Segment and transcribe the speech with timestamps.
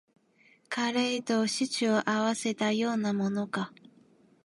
[0.67, 3.71] カレーとシチューを合わせたようなものか